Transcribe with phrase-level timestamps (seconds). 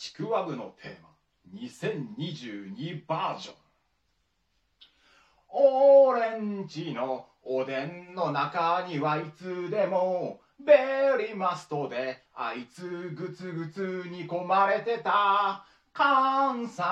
[0.00, 1.10] ちくわぶのテーマ。
[1.60, 3.54] 2022バージョン。
[5.50, 10.72] オレンジのおでんの中にはいつでもベ
[11.18, 15.66] リーマストであいつグツグツ煮込まれてた。
[15.92, 16.82] 関西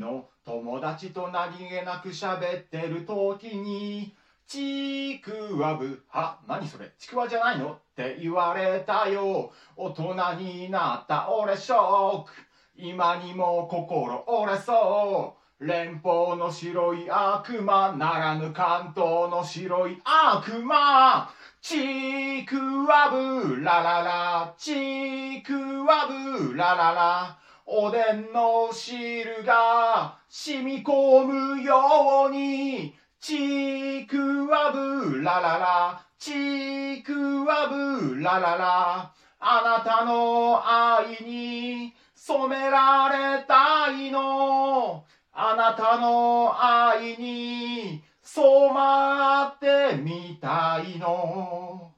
[0.00, 4.12] の友達と何気なく喋ってる時に
[4.48, 6.02] ちくわぶ。
[6.08, 6.90] は何それ？
[6.98, 7.74] ちくわじゃないの？
[7.74, 9.52] って言われたよ。
[9.76, 12.32] 大人になった俺ショック。
[12.78, 21.30] 今にも心折れそう連邦の白い悪魔ならぬ関東の白い悪魔。
[21.62, 27.38] ちくわぶらららちくわぶららら。
[27.64, 37.12] おでんの汁が染み込むようにちくわぶらららちく
[37.44, 39.12] わぶららら。
[39.38, 45.04] あなたの愛に染められたいの。
[45.32, 51.92] あなたの愛に染まってみたいの。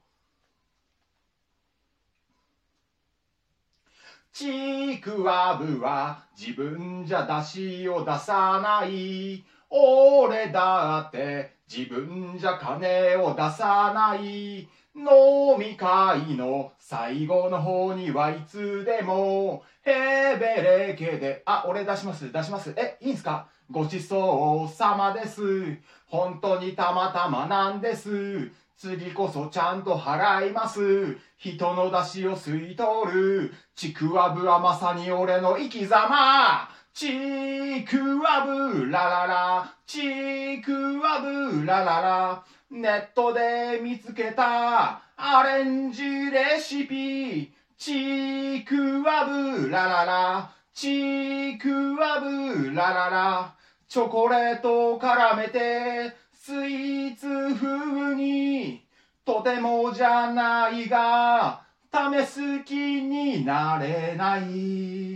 [4.33, 9.45] ちくわぶは自分じゃ出しを出さない。
[9.71, 22.75] 俺だって自分じゃ金を出さない飲み会の最後の方にはいつでもヘベレケで、あ、俺出します、出します。
[22.77, 23.47] え、いいんすか？
[23.71, 25.43] ごちそうさまです。
[26.07, 28.51] 本当にたまたまなんです。
[28.77, 31.17] 次こそちゃんと払います。
[31.37, 33.53] 人の出しを吸い取る。
[33.75, 36.69] ちくわぶはまさに俺の生き様。
[36.99, 42.45] ちくわぶららら、ちくわぶららら。
[42.73, 47.53] ネットで見つけたアレンジレシピ。
[47.79, 53.55] ちくわぶららら、ちくわぶららら。
[53.89, 58.85] チョコレートを絡めて、スイーツ風に、
[59.25, 61.63] とてもじゃないが、
[61.95, 65.08] 試す気になれない。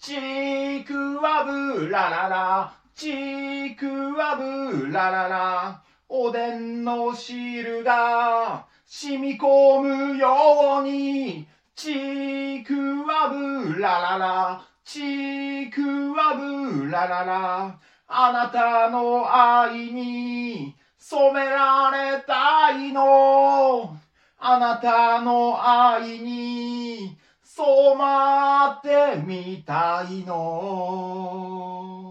[0.00, 11.46] ちくわぶららら、ちくわぶららら、おでんの汁が染み込むように、
[11.76, 12.72] ちく
[13.04, 15.82] わぶららら、ちく
[16.14, 17.78] わぶららら、
[18.08, 23.94] あなたの愛に染められたいの。
[24.38, 27.18] あなたの愛に
[27.56, 32.09] 染まってみたいの。